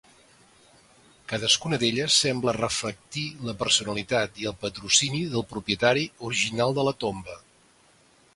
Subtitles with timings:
[1.33, 7.39] Cadascuna d'elles sembla reflectir la personalitat i el patrocini del propietari original de la tomba.